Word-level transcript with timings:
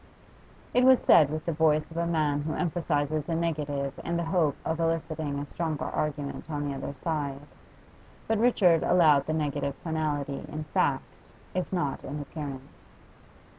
It 0.73 0.83
was 0.83 0.99
said 0.99 1.29
with 1.29 1.45
the 1.45 1.51
voice 1.53 1.91
of 1.91 1.97
a 1.97 2.07
man 2.07 2.41
who 2.41 2.55
emphasises 2.55 3.29
a 3.29 3.35
negative 3.35 3.93
in 4.03 4.17
the 4.17 4.23
hope 4.23 4.55
of 4.65 4.79
eliciting 4.79 5.37
a 5.37 5.45
stronger 5.45 5.85
argument 5.85 6.49
on 6.49 6.67
the 6.67 6.73
other 6.75 6.91
side. 6.95 7.41
But 8.27 8.39
Richard 8.39 8.81
allowed 8.81 9.27
the 9.27 9.33
negative 9.33 9.75
finality 9.83 10.43
in 10.51 10.63
fact, 10.63 11.19
if 11.53 11.71
not 11.71 12.03
in 12.03 12.19
appearance. 12.19 12.87